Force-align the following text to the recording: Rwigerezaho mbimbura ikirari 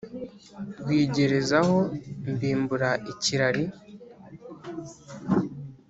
Rwigerezaho 0.79 1.77
mbimbura 2.31 2.89
ikirari 3.11 3.63